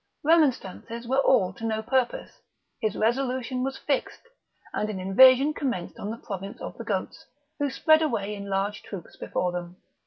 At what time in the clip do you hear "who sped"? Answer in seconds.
7.59-8.01